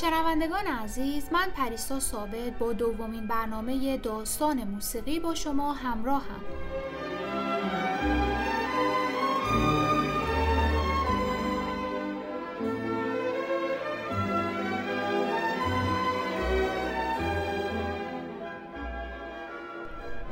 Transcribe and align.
شنوندگان 0.00 0.66
عزیز 0.66 1.32
من 1.32 1.50
پریسا 1.50 2.00
ثابت 2.00 2.58
با 2.58 2.72
دومین 2.72 3.26
برنامه 3.26 3.96
داستان 3.96 4.64
موسیقی 4.64 5.20
با 5.20 5.34
شما 5.34 5.72
همراهم. 5.72 6.40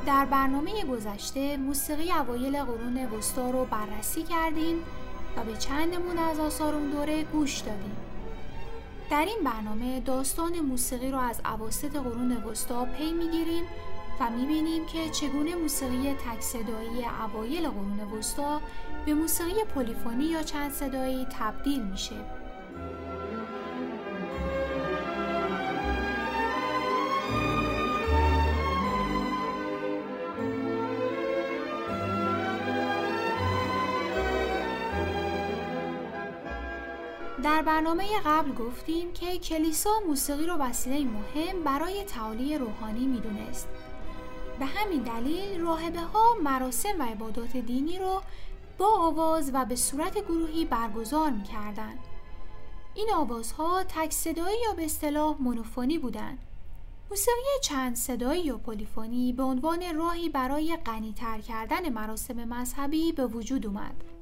در 0.07 0.25
برنامه 0.25 0.85
گذشته 0.85 1.57
موسیقی 1.57 2.13
اوایل 2.13 2.63
قرون 2.63 3.07
وسطا 3.07 3.51
رو 3.51 3.65
بررسی 3.65 4.23
کردیم 4.23 4.77
و 5.37 5.45
به 5.45 5.57
چندمون 5.57 6.19
از 6.19 6.41
آثار 6.41 6.75
اون 6.75 6.91
دوره 6.91 7.25
گوش 7.25 7.59
دادیم. 7.59 8.04
در 9.11 9.25
این 9.25 9.39
برنامه 9.45 10.01
داستان 10.01 10.61
موسیقی 10.61 11.11
رو 11.11 11.19
از 11.19 11.41
عواست 11.45 11.97
قرون 11.97 12.33
وسطا 12.33 12.85
پی 12.85 13.13
می‌گیریم 13.13 13.65
و 14.21 14.31
می‌بینیم 14.31 14.87
که 14.87 15.11
چگونه 15.11 15.55
موسیقی 15.55 16.15
تک 16.15 16.41
صدایی 16.41 17.05
اوایل 17.25 17.69
قرون 17.69 18.01
وسطا 18.01 18.61
به 19.07 19.15
موسیقی 19.15 19.65
پلیفونی 19.75 20.25
یا 20.25 20.43
چند 20.43 20.73
صدایی 20.73 21.27
تبدیل 21.39 21.83
میشه. 21.83 22.44
برنامه 37.65 38.05
قبل 38.25 38.53
گفتیم 38.53 39.13
که 39.13 39.39
کلیسا 39.39 39.91
موسیقی 40.09 40.47
رو 40.47 40.55
وسیله 40.55 41.05
مهم 41.05 41.65
برای 41.65 42.05
تعالی 42.05 42.59
روحانی 42.59 43.07
می‌دونست. 43.07 43.69
به 44.59 44.67
همین 44.67 45.03
دلیل 45.03 45.61
راهبه 45.61 46.01
ها 46.01 46.35
مراسم 46.43 47.01
و 47.01 47.03
عبادات 47.03 47.57
دینی 47.57 47.99
رو 47.99 48.23
با 48.79 48.87
آواز 48.87 49.51
و 49.55 49.65
به 49.65 49.77
صورت 49.77 50.19
گروهی 50.19 50.65
برگزار 50.65 51.31
می‌کردند. 51.31 51.99
این 52.95 53.11
آوازها 53.15 53.85
تک 53.89 54.13
صدایی 54.13 54.57
یا 54.65 54.73
به 54.73 54.85
اصطلاح 54.85 55.37
مونوفونی 55.41 55.99
بودند. 55.99 56.39
موسیقی 57.11 57.61
چند 57.63 57.97
صدایی 57.97 58.45
یا 58.45 58.59
پلیفونی 58.59 59.33
به 59.33 59.43
عنوان 59.43 59.97
راهی 59.97 60.29
برای 60.29 60.79
غنیتر 60.87 61.39
کردن 61.39 61.89
مراسم 61.89 62.45
مذهبی 62.45 63.13
به 63.13 63.27
وجود 63.27 63.67
اومد. 63.67 64.14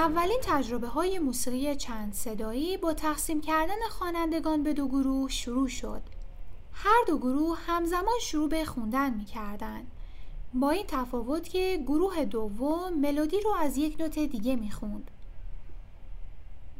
اولین 0.00 0.38
تجربه 0.42 0.86
های 0.86 1.18
موسیقی 1.18 1.76
چند 1.76 2.12
صدایی 2.12 2.76
با 2.76 2.92
تقسیم 2.92 3.40
کردن 3.40 3.88
خوانندگان 3.90 4.62
به 4.62 4.72
دو 4.72 4.88
گروه 4.88 5.30
شروع 5.30 5.68
شد. 5.68 6.02
هر 6.72 7.04
دو 7.06 7.18
گروه 7.18 7.58
همزمان 7.66 8.18
شروع 8.20 8.48
به 8.48 8.64
خوندن 8.64 9.14
می 9.14 9.24
کردن. 9.24 9.86
با 10.54 10.70
این 10.70 10.86
تفاوت 10.88 11.48
که 11.48 11.84
گروه 11.86 12.24
دوم 12.24 12.94
ملودی 12.94 13.40
رو 13.40 13.50
از 13.60 13.78
یک 13.78 14.00
نوت 14.00 14.18
دیگه 14.18 14.56
می 14.56 14.70
خوند. 14.70 15.10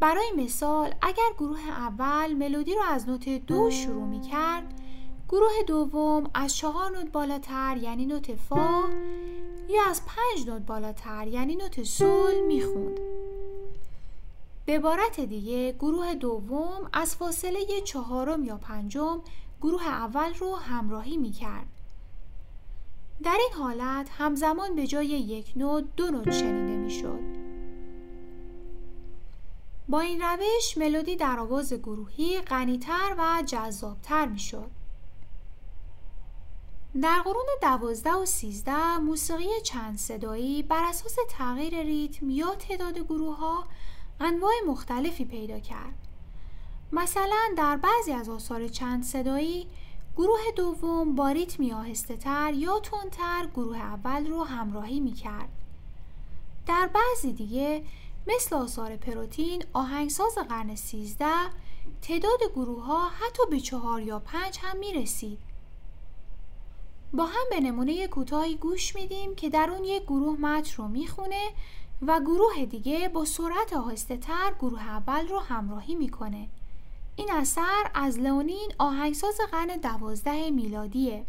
برای 0.00 0.32
مثال 0.36 0.94
اگر 1.02 1.30
گروه 1.38 1.68
اول 1.68 2.34
ملودی 2.34 2.74
رو 2.74 2.82
از 2.88 3.08
نوت 3.08 3.28
دو 3.28 3.70
شروع 3.70 4.06
می 4.06 4.20
کرد 4.20 4.74
گروه 5.28 5.62
دوم 5.66 6.30
از 6.34 6.56
چهار 6.56 6.90
نوت 6.90 7.12
بالاتر 7.12 7.76
یعنی 7.82 8.06
نوت 8.06 8.34
فا 8.34 8.84
یا 9.70 9.82
از 9.90 10.02
پنج 10.06 10.48
نوت 10.48 10.62
بالاتر 10.62 11.26
یعنی 11.26 11.56
نوت 11.56 11.82
سول 11.82 12.40
می‌خوند. 12.46 13.00
به 14.66 14.76
عبارت 14.76 15.20
دیگه 15.20 15.72
گروه 15.72 16.14
دوم 16.14 16.90
از 16.92 17.16
فاصله 17.16 17.80
چهارم 17.84 18.44
یا 18.44 18.56
پنجم 18.56 19.20
گروه 19.62 19.86
اول 19.86 20.34
رو 20.34 20.54
همراهی 20.54 21.16
می‌کرد. 21.16 21.66
در 23.22 23.38
این 23.40 23.62
حالت 23.62 24.08
همزمان 24.18 24.74
به 24.76 24.86
جای 24.86 25.06
یک 25.06 25.52
نوت 25.56 25.84
دو 25.96 26.10
نوت 26.10 26.30
شنیده 26.30 26.76
می‌شد. 26.76 27.40
با 29.88 30.00
این 30.00 30.22
روش 30.22 30.78
ملودی 30.78 31.16
در 31.16 31.38
آواز 31.38 31.72
گروهی 31.72 32.40
غنیتر 32.40 33.14
و 33.18 33.42
جذابتر 33.46 34.26
می‌شد. 34.26 34.70
در 37.02 37.22
قرون 37.24 37.46
دوازده 37.62 38.12
و 38.12 38.26
سیزده 38.26 38.98
موسیقی 38.98 39.60
چند 39.64 39.98
صدایی 39.98 40.62
بر 40.62 40.84
اساس 40.84 41.16
تغییر 41.28 41.82
ریتم 41.82 42.30
یا 42.30 42.54
تعداد 42.54 42.98
گروه 42.98 43.36
ها 43.36 43.64
انواع 44.20 44.52
مختلفی 44.66 45.24
پیدا 45.24 45.58
کرد. 45.60 45.94
مثلا 46.92 47.54
در 47.56 47.76
بعضی 47.76 48.12
از 48.12 48.28
آثار 48.28 48.68
چند 48.68 49.04
صدایی 49.04 49.66
گروه 50.16 50.40
دوم 50.56 51.14
با 51.14 51.30
ریتمی 51.30 51.72
آهسته 51.72 52.16
تر 52.16 52.52
یا 52.54 52.80
تندتر 52.80 53.46
گروه 53.54 53.78
اول 53.78 54.26
رو 54.26 54.44
همراهی 54.44 55.00
می 55.00 55.12
کرد. 55.12 55.48
در 56.66 56.90
بعضی 56.94 57.32
دیگه 57.32 57.84
مثل 58.26 58.56
آثار 58.56 58.96
پروتین 58.96 59.64
آهنگساز 59.72 60.34
قرن 60.48 60.76
سیزده 60.76 61.50
تعداد 62.02 62.40
گروه 62.54 62.84
ها 62.84 63.08
حتی 63.08 63.42
به 63.50 63.60
چهار 63.60 64.02
یا 64.02 64.18
پنج 64.18 64.58
هم 64.62 64.78
می 64.78 64.92
رسید. 64.92 65.49
با 67.12 67.24
هم 67.26 67.46
به 67.50 67.60
نمونه 67.60 68.06
کوتاهی 68.08 68.56
گوش 68.56 68.94
میدیم 68.94 69.34
که 69.34 69.48
در 69.48 69.70
اون 69.70 69.84
یک 69.84 70.02
گروه 70.02 70.40
متن 70.40 70.74
رو 70.76 70.88
می‌خونه 70.88 71.50
و 72.02 72.20
گروه 72.20 72.64
دیگه 72.64 73.08
با 73.08 73.24
سرعت 73.24 73.72
آهسته 73.72 74.16
تر 74.16 74.54
گروه 74.60 74.88
اول 74.88 75.28
رو 75.28 75.38
همراهی 75.38 75.94
می‌کنه. 75.94 76.48
این 77.16 77.32
اثر 77.32 77.90
از 77.94 78.18
لئونین 78.18 78.72
آهنگساز 78.78 79.38
قرن 79.52 79.76
دوازده 79.76 80.50
میلادیه. 80.50 81.24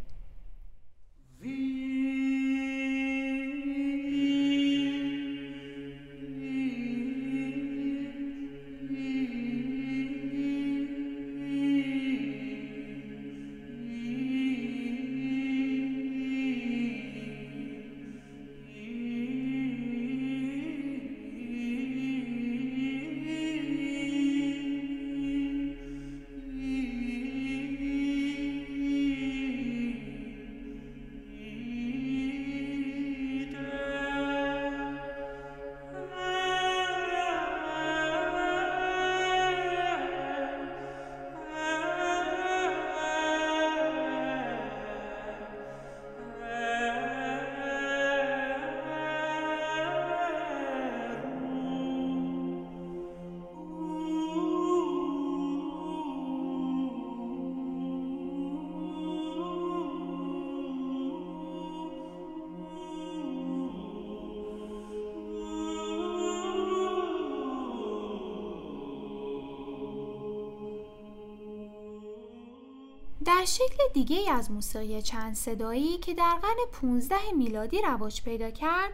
در 73.41 73.47
شکل 73.47 73.78
دیگه 73.93 74.32
از 74.32 74.52
موسیقی 74.52 75.02
چند 75.02 75.35
صدایی 75.35 75.97
که 75.97 76.14
در 76.14 76.35
قرن 76.41 76.58
15 76.82 77.16
میلادی 77.38 77.82
رواج 77.82 78.22
پیدا 78.22 78.52
کرد 78.52 78.91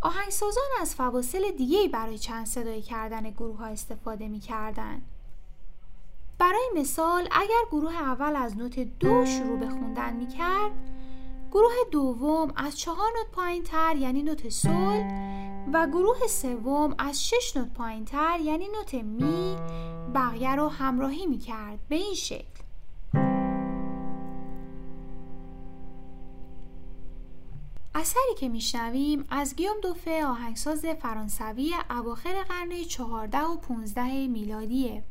آهنگسازان 0.00 0.64
از 0.80 0.94
فواصل 0.94 1.50
دیگه 1.50 1.88
برای 1.88 2.18
چند 2.18 2.46
صدایی 2.46 2.82
کردن 2.82 3.30
گروه 3.30 3.58
ها 3.58 3.66
استفاده 3.66 4.28
می 4.28 4.40
کردن. 4.40 5.02
برای 6.38 6.70
مثال 6.76 7.28
اگر 7.30 7.62
گروه 7.70 7.94
اول 7.94 8.36
از 8.36 8.56
نوت 8.56 8.78
دو 8.78 9.26
شروع 9.26 9.58
به 9.58 9.68
خوندن 9.68 10.16
می 10.16 10.28
کرد 10.28 10.72
گروه 11.52 11.72
دوم 11.90 12.52
از 12.56 12.78
چهار 12.78 13.08
نوت 13.18 13.30
پایین 13.32 13.62
تر 13.62 13.96
یعنی 13.96 14.22
نوت 14.22 14.48
سول 14.48 15.04
و 15.72 15.86
گروه 15.86 16.26
سوم 16.26 16.94
از 16.98 17.28
شش 17.28 17.56
نوت 17.56 17.74
پایین 17.74 18.04
تر 18.04 18.40
یعنی 18.40 18.68
نوت 18.68 18.94
می 18.94 19.56
بقیه 20.14 20.54
رو 20.54 20.68
همراهی 20.68 21.26
می 21.26 21.38
کرد 21.38 21.78
به 21.88 21.96
این 21.96 22.14
شکل 22.14 22.59
اثری 28.00 28.34
که 28.38 28.48
میشنویم 28.48 29.24
از 29.30 29.56
گیوم 29.56 29.80
دوفه 29.82 30.24
آهنگساز 30.24 30.84
فرانسوی 30.84 31.74
اواخر 31.90 32.42
قرن 32.42 32.84
چهارده 32.88 33.38
و 33.38 33.56
15 33.56 34.26
میلادیه. 34.26 35.04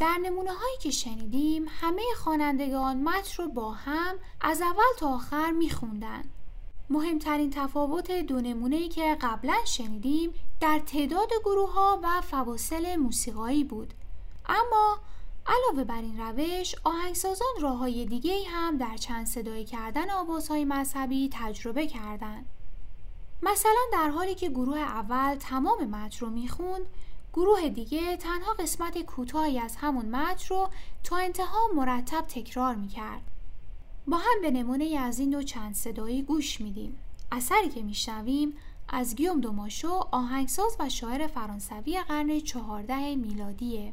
در 0.00 0.18
نمونه 0.22 0.52
هایی 0.52 0.76
که 0.80 0.90
شنیدیم 0.90 1.66
همه 1.68 2.02
خوانندگان 2.16 3.02
متن 3.02 3.42
رو 3.42 3.48
با 3.48 3.72
هم 3.72 4.14
از 4.40 4.62
اول 4.62 4.98
تا 4.98 5.14
آخر 5.14 5.50
میخوندن. 5.50 6.22
مهمترین 6.90 7.50
تفاوت 7.50 8.12
دو 8.12 8.40
نمونه 8.40 8.88
که 8.88 9.16
قبلا 9.20 9.54
شنیدیم 9.64 10.34
در 10.60 10.78
تعداد 10.86 11.28
گروه 11.44 11.72
ها 11.72 12.00
و 12.02 12.20
فواصل 12.20 12.96
موسیقایی 12.96 13.64
بود. 13.64 13.94
اما 14.46 14.98
علاوه 15.46 15.84
بر 15.84 16.00
این 16.00 16.20
روش 16.20 16.74
آهنگسازان 16.84 17.54
راه 17.60 17.78
های 17.78 18.06
دیگه 18.06 18.38
هم 18.48 18.76
در 18.76 18.96
چند 18.96 19.26
صدایی 19.26 19.64
کردن 19.64 20.10
آوازهای 20.10 20.64
مذهبی 20.64 21.30
تجربه 21.32 21.86
کردند. 21.86 22.46
مثلا 23.42 23.80
در 23.92 24.08
حالی 24.10 24.34
که 24.34 24.50
گروه 24.50 24.78
اول 24.78 25.34
تمام 25.34 25.84
متن 25.84 26.18
رو 26.26 26.30
می‌خوند 26.30 26.86
گروه 27.32 27.68
دیگه 27.68 28.16
تنها 28.16 28.52
قسمت 28.52 28.98
کوتاهی 28.98 29.58
از 29.58 29.76
همون 29.76 30.06
متن 30.06 30.54
رو 30.54 30.68
تا 31.04 31.16
انتها 31.16 31.68
مرتب 31.76 32.20
تکرار 32.20 32.74
می‌کرد. 32.74 33.22
با 34.06 34.16
هم 34.16 34.42
به 34.42 34.50
نمونه 34.50 34.96
از 34.98 35.18
این 35.18 35.30
دو 35.30 35.42
چند 35.42 35.74
صدایی 35.74 36.22
گوش 36.22 36.60
میدیم. 36.60 36.98
اثری 37.32 37.68
که 37.68 37.82
میشنویم 37.82 38.52
از 38.88 39.16
گیوم 39.16 39.40
دوماشو 39.40 39.92
آهنگساز 40.10 40.76
و 40.80 40.88
شاعر 40.88 41.26
فرانسوی 41.26 42.00
قرن 42.00 42.40
چهارده 42.40 43.16
میلادیه. 43.16 43.92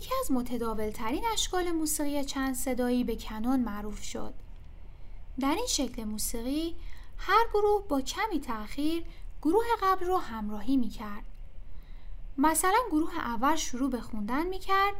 یکی 0.00 0.14
از 0.20 0.32
متداول 0.32 0.90
ترین 0.90 1.24
اشکال 1.32 1.70
موسیقی 1.70 2.24
چند 2.24 2.54
صدایی 2.54 3.04
به 3.04 3.16
کنون 3.16 3.60
معروف 3.60 4.02
شد. 4.02 4.34
در 5.40 5.54
این 5.54 5.66
شکل 5.66 6.04
موسیقی 6.04 6.76
هر 7.16 7.46
گروه 7.54 7.88
با 7.88 8.00
کمی 8.00 8.40
تأخیر 8.40 9.04
گروه 9.42 9.64
قبل 9.82 10.06
رو 10.06 10.16
همراهی 10.16 10.76
می 10.76 10.88
کرد. 10.88 11.24
مثلا 12.38 12.78
گروه 12.90 13.18
اول 13.18 13.56
شروع 13.56 13.90
به 13.90 14.00
خوندن 14.00 14.46
می 14.46 14.58
کرد 14.58 14.94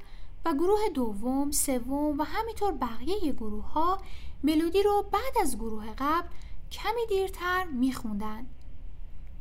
و 0.45 0.55
گروه 0.55 0.89
دوم، 0.95 1.51
سوم 1.51 2.19
و 2.19 2.23
همینطور 2.23 2.73
بقیه 2.73 3.33
گروه 3.33 3.73
ها 3.73 3.99
ملودی 4.45 4.83
رو 4.83 5.05
بعد 5.13 5.39
از 5.43 5.57
گروه 5.57 5.95
قبل 5.99 6.29
کمی 6.73 7.07
دیرتر 7.09 7.65
می 7.65 7.93
خوندن. 7.93 8.47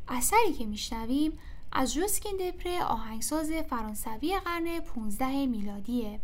اثری 0.08 0.52
که 0.58 0.66
میشنویم 0.66 1.38
از 1.72 1.94
جوسکین 1.94 2.36
دپره 2.36 2.84
آهنگساز 2.84 3.52
فرانسوی 3.52 4.38
قرن 4.44 4.80
15 4.80 5.46
میلادیه. 5.46 6.20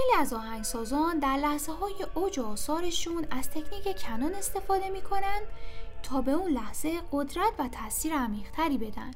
خیلی 0.00 0.20
از 0.20 0.32
آهنگسازان 0.32 1.18
در 1.18 1.36
لحظه 1.36 1.72
های 1.72 2.06
اوج 2.14 2.40
آثارشون 2.40 3.26
از 3.30 3.50
تکنیک 3.50 4.02
کنون 4.02 4.34
استفاده 4.34 4.88
می‌کنن 4.88 5.40
تا 6.02 6.20
به 6.20 6.32
اون 6.32 6.50
لحظه 6.50 7.00
قدرت 7.12 7.52
و 7.58 7.68
تاثیر 7.68 8.14
عمیقتری 8.14 8.78
بدن. 8.78 9.10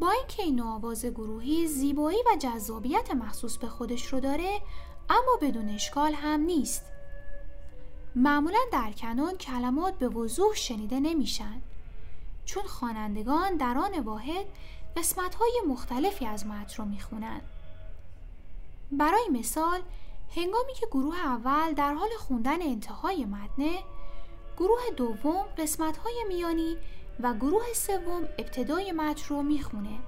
با 0.00 0.10
اینکه 0.10 0.42
این 0.42 0.60
آواز 0.60 1.06
گروهی 1.06 1.66
زیبایی 1.66 2.18
و 2.18 2.36
جذابیت 2.36 3.10
مخصوص 3.10 3.56
به 3.56 3.68
خودش 3.68 4.06
رو 4.06 4.20
داره 4.20 4.60
اما 5.10 5.38
بدون 5.42 5.68
اشکال 5.68 6.14
هم 6.14 6.40
نیست 6.40 6.84
معمولا 8.16 8.60
در 8.72 8.92
کنون 8.92 9.36
کلمات 9.36 9.98
به 9.98 10.08
وضوح 10.08 10.54
شنیده 10.54 11.00
نمیشن 11.00 11.62
چون 12.44 12.62
خوانندگان 12.62 13.56
در 13.56 13.78
آن 13.78 13.98
واحد 13.98 14.46
قسمت 14.96 15.34
های 15.34 15.62
مختلفی 15.68 16.26
از 16.26 16.46
متن 16.46 16.74
رو 16.76 16.84
می‌خونن 16.84 17.40
برای 18.92 19.28
مثال 19.32 19.80
هنگامی 20.36 20.74
که 20.74 20.86
گروه 20.86 21.18
اول 21.18 21.72
در 21.72 21.94
حال 21.94 22.08
خوندن 22.18 22.62
انتهای 22.62 23.24
متنه 23.24 23.84
گروه 24.56 24.80
دوم 24.96 25.42
قسمت 25.58 25.96
های 25.96 26.24
میانی 26.28 26.76
و 27.20 27.34
گروه 27.34 27.72
سوم 27.74 28.22
ابتدای 28.38 28.92
متن 28.92 29.28
رو 29.28 29.42
می‌خونه. 29.42 29.98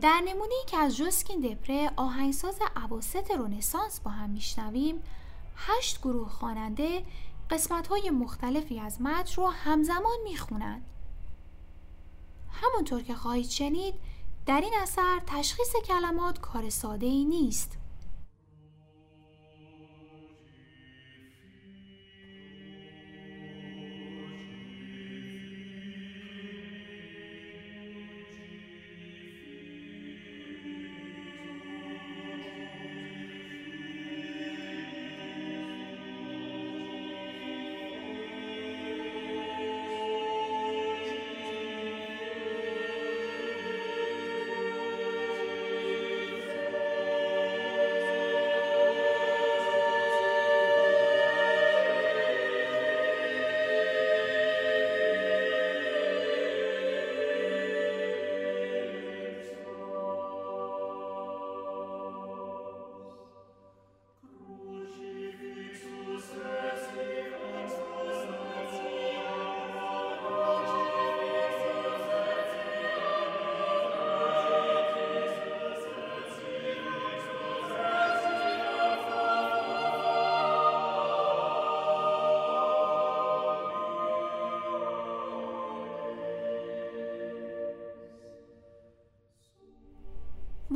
در 0.00 0.20
نمونه 0.26 0.54
که 0.66 0.76
از 0.76 0.96
جوسکین 0.96 1.40
دپره 1.40 1.90
آهنگساز 1.96 2.58
عواست 2.76 3.30
رونسانس 3.30 4.00
با 4.00 4.10
هم 4.10 4.30
میشنویم. 4.30 5.02
هشت 5.56 6.00
گروه 6.00 6.28
خواننده 6.28 7.04
قسمت 7.50 7.86
های 7.86 8.10
مختلفی 8.10 8.80
از 8.80 9.02
متن 9.02 9.34
رو 9.36 9.46
همزمان 9.48 10.16
می‌خونند 10.24 10.93
همونطور 12.54 13.02
که 13.02 13.14
خواهید 13.14 13.50
شنید 13.50 13.94
در 14.46 14.60
این 14.60 14.72
اثر 14.82 15.20
تشخیص 15.26 15.72
کلمات 15.88 16.40
کار 16.40 16.70
ساده 16.70 17.06
ای 17.06 17.24
نیست. 17.24 17.78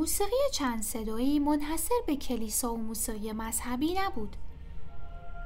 موسیقی 0.09 0.51
چند 0.53 0.83
صدایی 0.83 1.39
منحصر 1.39 1.95
به 2.07 2.17
کلیسا 2.17 2.75
و 2.75 2.77
موسیقی 2.77 3.33
مذهبی 3.33 3.95
نبود. 3.95 4.37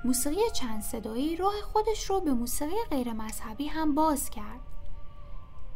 موسیقی 0.04 0.50
چند 0.54 0.82
صدایی 0.82 1.36
راه 1.36 1.52
خودش 1.62 2.10
رو 2.10 2.20
به 2.20 2.32
موسیقی 2.32 2.84
غیر 2.90 3.12
مذهبی 3.12 3.66
هم 3.66 3.94
باز 3.94 4.30
کرد. 4.30 4.60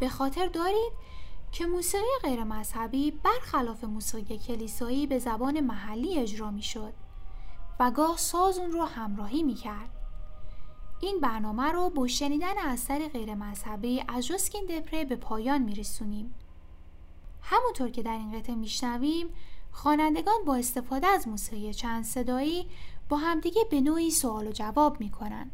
به 0.01 0.09
خاطر 0.09 0.47
دارید 0.47 0.93
که 1.53 1.67
موسیقی 1.67 2.05
غیر 2.23 2.45
مذهبی 2.45 3.11
برخلاف 3.11 3.85
موسیقی 3.85 4.39
کلیسایی 4.39 5.07
به 5.07 5.19
زبان 5.19 5.61
محلی 5.61 6.19
اجرا 6.19 6.51
می 6.51 6.63
شد 6.63 6.93
و 7.81 7.91
گاه 7.91 8.17
ساز 8.17 8.59
اون 8.59 8.73
رو 8.73 8.85
همراهی 8.85 9.43
می 9.43 9.55
کرد. 9.55 9.91
این 11.01 11.21
برنامه 11.21 11.73
رو 11.73 11.91
با 11.91 12.07
شنیدن 12.07 12.59
اثر 12.59 13.09
غیر 13.09 13.35
مذهبی 13.35 14.05
از 14.09 14.27
جسکین 14.27 14.67
دپره 14.67 15.05
به 15.05 15.17
پایان 15.17 15.63
می 15.63 15.75
رسونیم. 15.75 16.35
همونطور 17.49 17.91
که 17.91 18.03
در 18.03 18.13
این 18.13 18.39
قطعه 18.39 18.55
میشنویم 18.55 19.27
خوانندگان 19.73 20.45
با 20.47 20.57
استفاده 20.57 21.07
از 21.07 21.29
موسیقی 21.29 21.75
چند 21.75 22.05
صدایی 22.05 22.67
با 23.09 23.17
همدیگه 23.17 23.65
به 23.71 23.81
نوعی 23.81 24.11
سوال 24.11 24.47
و 24.47 24.53
جواب 24.53 25.01
می‌کنن. 25.01 25.51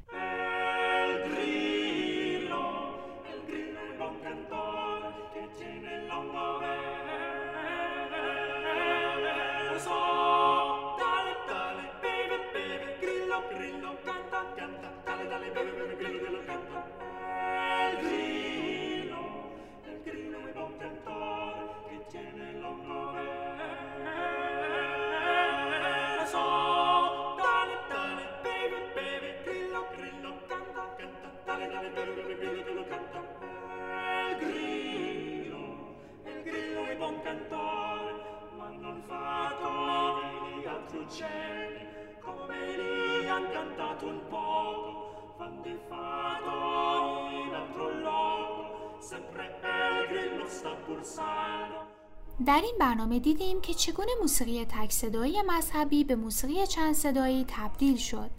در 52.47 52.61
این 52.65 52.75
برنامه 52.81 53.19
دیدیم 53.19 53.61
که 53.61 53.75
چگونه 53.75 54.11
موسیقی 54.21 54.65
تک 54.65 54.93
صدایی 54.93 55.43
مذهبی 55.43 56.05
به 56.05 56.17
موسیقی 56.17 56.67
چند 56.67 56.95
صدایی 56.95 57.45
تبدیل 57.49 57.97
شد. 57.97 58.31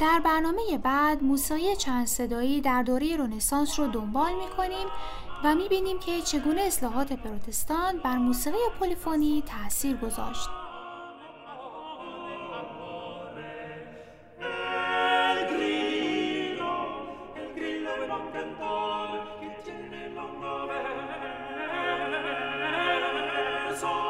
در 0.00 0.20
برنامه 0.24 0.78
بعد 0.82 1.22
موسیقی 1.22 1.76
چند 1.76 2.06
صدایی 2.06 2.60
در 2.60 2.82
دوره 2.82 3.16
رنسانس 3.16 3.80
رو 3.80 3.86
دنبال 3.86 4.32
می 4.34 4.56
کنیم 4.56 4.88
و 5.44 5.54
می 5.54 5.68
بینیم 5.68 5.98
که 5.98 6.20
چگونه 6.20 6.60
اصلاحات 6.60 7.12
پروتستان 7.12 7.98
بر 7.98 8.16
موسیقی 8.16 8.58
پلیفونی 8.80 9.42
تاثیر 9.46 9.96
گذاشت. 9.96 10.59
soul. 23.76 24.09